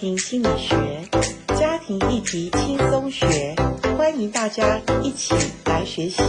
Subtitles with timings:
[0.00, 0.76] 庭心理学，
[1.56, 3.54] 家庭议题轻松学，
[3.96, 5.34] 欢迎大家一起
[5.66, 6.20] 来学习。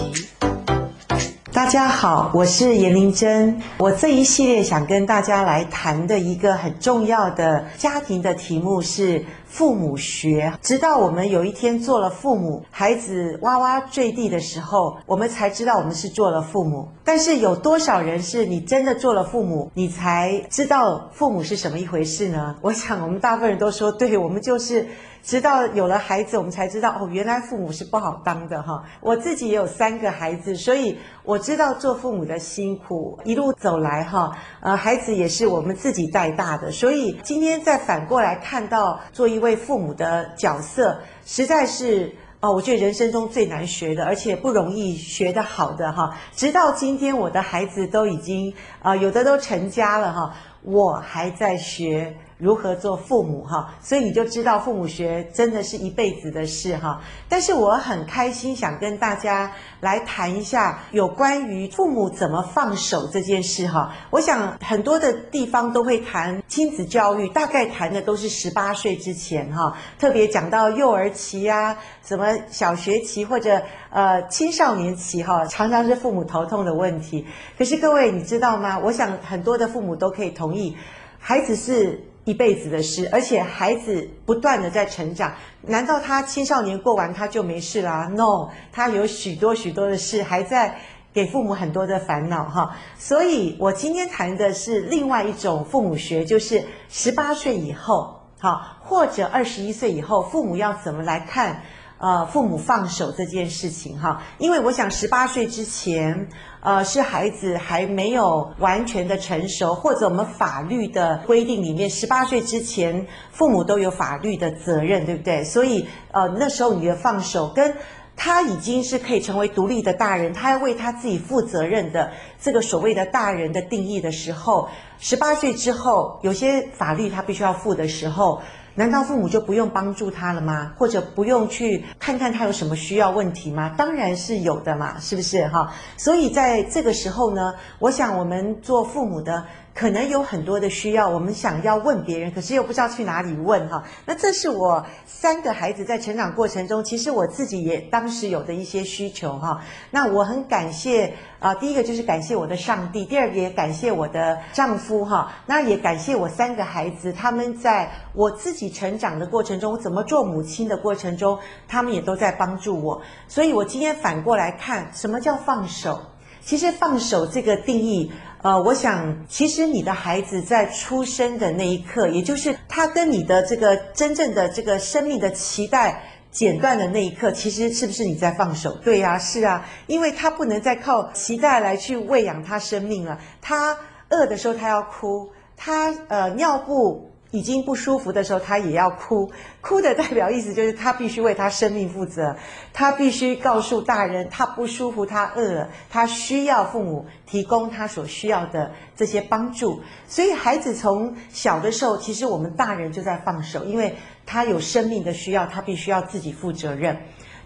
[1.52, 3.60] 大家好，我是严玲珍。
[3.78, 9.26] 我这一系列想跟大家来谈的一个很重要的家庭的题目是
[9.56, 10.52] 父母学。
[10.62, 16.90] 直到我们有一天做了父母，孩子哇哇坠地的时候，我们才知道我们是做了父母。
[17.06, 22.54] 但是有多少人是你真的做了父母，你才知道父母是什么一回事呢？
[22.62, 24.86] 我想我们大部分人都说，对，我们就是。
[25.26, 28.84] 直到有了孩子，我们才知道哦，原来父母是不好当的哈。
[29.02, 33.18] 我自己也有三个孩子，所以我知道做父母的辛苦。
[33.24, 34.30] 一路走来哈，
[34.62, 46.18] 呃，孩子也是我们自己带大的，所以今天再反过来看到做一位为父母的角色，实在是啊，我觉得人生中最难学的，而且不容易学的好的哈。
[46.36, 52.18] 直到今天，我的孩子都已经啊，有的都成家了哈，我还在学。
[52.38, 53.74] 如何做父母哈？
[53.82, 57.02] 所以你就知道父母学真的是一辈子的事哈。
[57.30, 63.96] 但是我很开心，想跟大家来谈一下有关于父母怎么放手这件事哈。
[64.10, 77.26] 我想很多的地方都会谈亲子教育，大概谈的都是十八岁之前哈，特别讲到幼儿期啊，什么小学期或者呃青少年期哈，常常是父母头痛的问题。
[77.58, 78.78] 可是各位你知道吗？
[78.80, 80.76] 我想很多的父母都可以同意，
[81.18, 82.04] 孩子是。
[82.26, 90.76] 一辈子的事，而且孩子不断的在成长，难道他青少年过完他就没事啦？No，他有许多许多的事还在
[91.14, 92.76] 给父母很多的烦恼哈。
[92.98, 101.62] 所以我今天谈的是另外一种父母学，就是十八岁以后，哈，或者二十一岁以后，父母要怎么来看？
[101.98, 106.28] 呃，父母放手这件事情哈，因为我想十八岁之前，
[106.60, 115.42] 呃，是孩子还没有完全的成熟，或者我们法律的规定里面，十八岁之前父母都有法律的责任，对不对？
[115.46, 117.74] 所以，呃，那时候你的放手，跟
[118.18, 124.68] 他已经是可以成为独立的大人，他要为他自己负责任的这个所谓的大人的定义的时候，
[125.00, 128.42] 十八岁之后，有些法律他必须要负的时候。
[128.76, 130.74] 难道父母就不用帮助他了吗？
[130.78, 133.74] 或者不用去看看他有什么需要问题吗？
[133.78, 135.74] 当然是有的嘛，是不是哈？
[135.98, 139.44] 所以在这个时候呢，我想我们做父母的。
[139.76, 143.84] 可能有很多的需要，我们想要问别人，可是又不知道去哪里问哈。
[144.06, 149.62] 那这是我三个孩子在成长过程中，其实我自己也当时有的一些需求哈。
[149.92, 155.34] 那我很感谢啊，第一个就是感谢我的上帝，第二个也感谢我的丈夫哈。
[155.46, 161.38] 那也感谢我三个孩子，他们在我自己成长的过程中，我怎么做母亲的过程中，
[161.68, 163.02] 他们也都在帮助我。
[163.28, 166.00] 所以我今天反过来看，什么叫放手？
[166.42, 168.10] 其实放手这个定义。
[168.46, 178.74] 呃，我想，其实你的孩子在出生的那一刻，也就是他跟你的这个真正的这个生命的脐带剪断的那一刻，其实是不是你在放手？
[178.84, 183.18] 对呀，是啊，因为他不能再靠脐带来去喂养他生命了。
[183.42, 183.76] 他
[184.10, 185.28] 饿的时候他要哭，
[185.58, 187.10] 他呃尿布。
[187.32, 189.30] 已经不舒服的时候，他也要哭。
[189.62, 192.36] 哭的代表意思就是他必须为他生命负责，
[192.72, 199.82] 他必须告诉大人他不舒服，他饿了，他需要父母提供他所需要的这些帮助。
[200.08, 206.98] 所以孩子从小的时候，其实我们大人就在放手，因为他有生命的需要，他必须要自己负责任。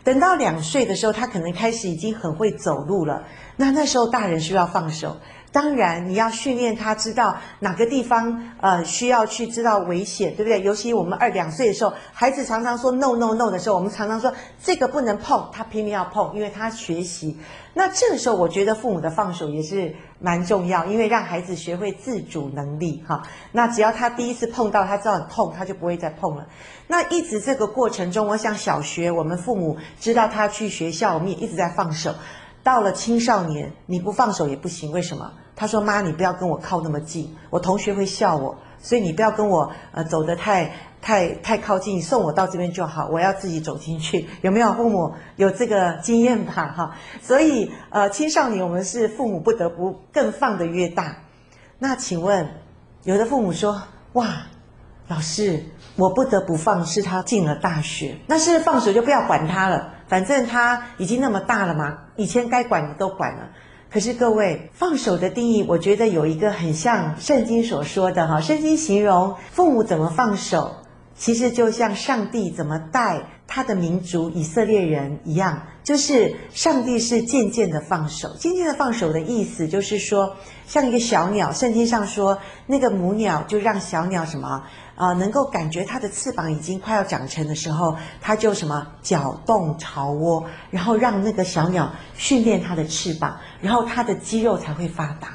[0.01, 3.25] 等到两岁的时候，他可能开始已经很会走路了，
[3.57, 5.18] 那那时候大人需要放手。
[5.52, 10.62] 当然，你要训练他知道哪个地方呃需要去知道危险，对不对？
[10.62, 17.38] 尤其我们二两岁的时候，孩子常常说 no no no 的时候，我们常常说这个不能碰，他拼命要碰，因为他学习。
[17.74, 23.24] 那这个时候，我觉得父母的放手也是蛮重要，因为让孩子学会自主能力哈。
[23.52, 26.46] 那只要他第一次碰到，他知道很痛，他就不会再碰了。
[26.88, 32.14] 那一直这个过程中，我想小学我们父母知道他去学校，我们也一直在放手。
[32.64, 34.92] 到了青少年，你不放手也不行。
[34.92, 35.31] 为什么？
[35.56, 40.72] 他说：“妈，你不要跟我靠那么近，我同学会笑我，所以你不要跟我呃走得太
[41.02, 46.74] 太太靠近，你送我到这边就好，我要自己走进去。”有没有父母有这个经验吧？
[46.78, 51.18] 哈，所以呃，青少年我们是父母不得不更放得越大。
[51.78, 52.48] 那请问，
[53.04, 53.81] 有的父母说
[54.13, 54.28] ：“哇，
[55.10, 55.66] 老师，
[55.98, 63.50] 我不得不放，是他进了大学，那是放手就不要管他了。”反正他已经那么大了嘛，以前该管的都管了。
[63.91, 70.75] 可是各位，放手的定义，我觉得有一个很像圣经所说的哈，圣经形容父母怎么放手，
[71.19, 78.33] 其实就像上帝怎么带他的民族以色列人一样，就是上帝是渐渐的放手。
[78.39, 80.33] 渐渐的放手的意思就是说，
[80.66, 84.63] 像一个小鸟，圣经上说，那个母鸟就让小鸟什么
[84.95, 95.30] 啊、能够感觉它的翅膀已经快要长成的时候，它就什么搅动巢窝，然后让那个小鸟训练它的翅膀，然后它的肌肉才会发达。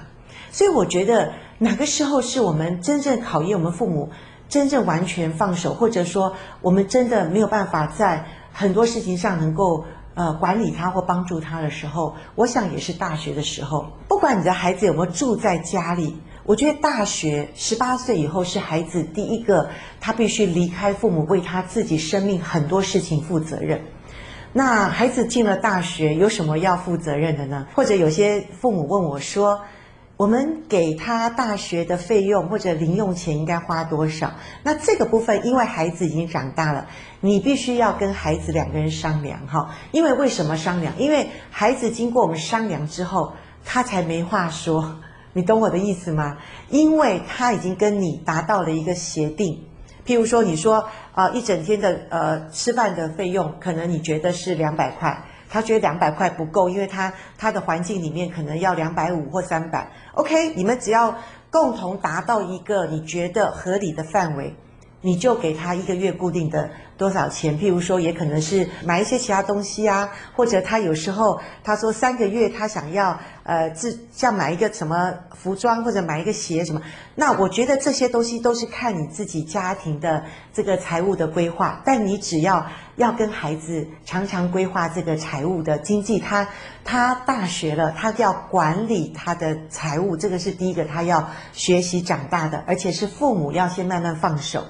[0.50, 4.10] 所以我觉得哪个时候是我们真正考验我们父母？
[4.48, 13.86] 真正完全放手，或者说我们真的没有办法在很多事情上能够呃管理他或帮助他的时候，我想也是大学的时候。
[14.08, 19.70] 不管你的孩子有没有住在家里，我觉得大学十八岁以后是孩子第一个
[20.00, 23.80] 他必须离开父母，为他自己生命很多事情负责任。
[24.52, 27.66] 那孩子进了大学，有什么要负责任的呢？
[27.74, 29.62] 或者有些父母问我说，
[30.16, 34.32] 我们给他大学的费用或者零用钱应该花多少？
[34.62, 36.86] 那这个部分，因为孩子已经长大了，
[37.20, 39.74] 你必须要跟孩子两个人商量哈。
[39.90, 40.96] 因为为什么商量？
[40.98, 43.32] 因为孩子经过我们商量之后，
[43.64, 45.00] 他才没话说。
[45.32, 46.36] 你懂我的意思吗？
[46.68, 49.64] 因为他已经跟你达到了一个协定。
[50.06, 55.24] 譬如说，你说啊，一整天的呃吃饭的费用，可能你觉得是两百块。
[55.54, 59.88] 他觉得两百块不够，因为他他的环境里面可能要两百五或三百。
[60.14, 61.14] OK，你们只要
[61.48, 64.56] 共同达到一个你觉得合理的范围，
[65.00, 66.70] 你就给他一个月固定的。
[66.96, 67.58] 多少钱？
[67.58, 76.80] 譬如说，也可能是买一些其他东西啊，或者他有时候他说三个月他想要呃自像买一个什么服装或者买一个鞋什么，
[77.14, 86.48] 那我觉得这些东西都是看你自己家庭的这个财务的规划，但你只要要跟孩子常常规划这个财务的经济，他
[86.84, 94.64] 他大学了，他要管理他的财务，这个是第一个他要学习长大的，而且是父母要先慢慢放手。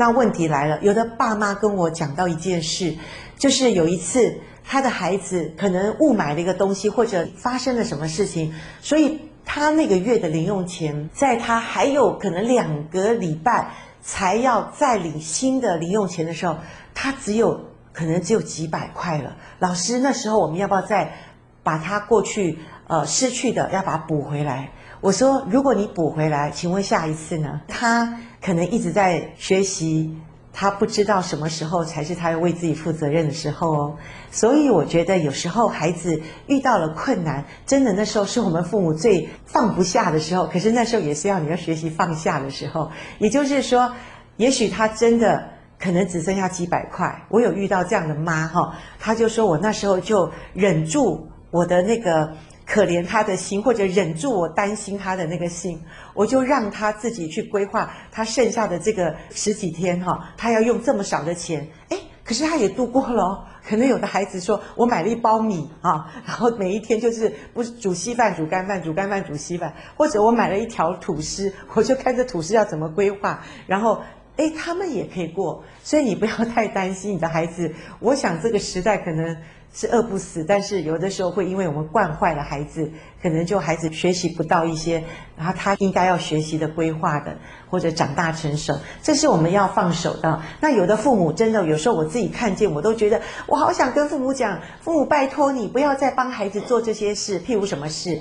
[0.00, 2.96] 那问题来了，有的爸妈跟我讲到一件事，
[3.36, 8.50] 就是有一次他的孩子可能误买了一个东西，或者发生了什么事情，
[8.80, 16.56] 所以他那个月的零用钱，在他还有可能两个礼拜才要再领新的零用钱的时候，
[16.94, 17.60] 他只有
[17.92, 19.36] 可能只有几百块了。
[19.58, 21.12] 老师，那时候我们要不要再
[21.62, 24.70] 把他过去呃失去的要把它补回来？
[25.00, 27.60] 我说，如果你补回来，请问下一次呢？
[27.68, 28.18] 他。
[28.42, 30.16] 可能一直在学习，
[30.50, 33.96] 他不知道什么时候才是他要为自己负责任的时候哦。
[34.30, 40.46] 所以我觉得有时候孩子遇到了困难，真的那时候是我们父母最放不下的时候。
[40.46, 42.90] 可是那时候也是要你要学习放下的时候。
[43.18, 43.92] 也就是说，
[44.38, 45.46] 也许他真的
[45.78, 47.26] 可能只剩下几百块。
[47.28, 52.32] 我有遇到这样的妈哈，他就说我那时候就忍住我的那个。
[52.70, 55.82] 可怜他的心，或者忍住我担心他的那个心，
[56.14, 63.44] 我就让他自己去规划他剩下的这个十几天哈，他要用这么少的钱，诶，可是他也度过了哦。
[63.68, 74.00] 可能有的孩子说，我买了一包米啊，然后每一天就是不煮稀饭、煮干饭、煮干饭、煮稀饭，或者我买了一条吐司，我就看这吐司要怎么规划，然后
[74.36, 77.74] 诶，他们也可以过，所以你不要太担心你的孩子。
[77.98, 79.36] 我想这个时代可能。
[79.72, 82.90] 是饿不死，但是有的时候会因为我们惯坏了孩子，
[83.22, 85.02] 可能就孩子学习不到一些，
[85.36, 87.36] 然后他应该要学习的规划的，
[87.70, 90.42] 或者长大成熟，这是我们要放手的。
[90.60, 98.20] 那有的父母真的有时候我自己看见，我都觉得我好想跟父母讲，父母拜托你不要再帮孩子做这些事，譬如什么事，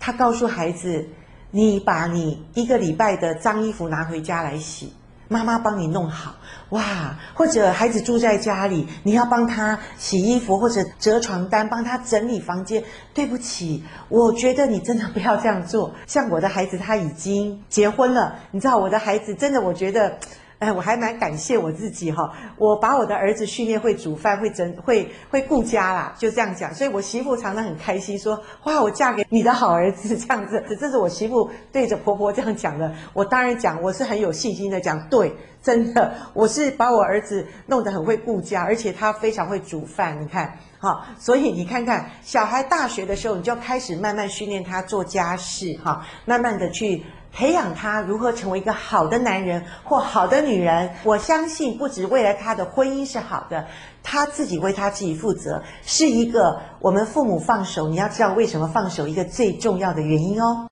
[0.00, 1.06] 他告诉孩子，
[1.50, 4.94] 你把你一个礼拜的脏衣服拿回家来洗。
[5.28, 6.34] 妈妈帮你弄好
[6.70, 12.82] 哇，或者孩子住在家里，你要帮他洗衣服或者折床单，帮他整理房间。
[13.14, 15.94] 对不起，我觉得你真的不要这样做。
[16.06, 20.18] 像我的孩子他已经结婚了，你知道我的孩子真的，我觉得。
[20.58, 26.74] 哎，我还蛮感谢我自己哈，我把我的儿子训练会煮饭，会整，会会顾家啦，就这样讲。
[26.74, 30.60] 所以我媳妇常常很开心说，哇，我嫁给你的好儿子这样子。
[30.80, 32.92] 这是我媳妇对着婆婆这样讲的。
[33.12, 40.20] 我当然讲，我是很有信心的讲，对，真的，我是把我儿子弄得很会顾家，而且他非常会煮饭。
[40.20, 47.04] 你看，好，所以你看看，小孩大学的时候，你就要开始慢慢训练他做家事，哈，慢慢的去。
[47.32, 53.66] 培养他如何成为一个好的男人或好的女人，我相信不止未来他的婚姻是好的，
[54.02, 60.67] 他自己为他自己负责，是一个我们父母放手，你要知道为什么放手一个最重要的原因哦。